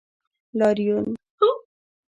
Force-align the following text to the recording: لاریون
لاریون 0.57 1.05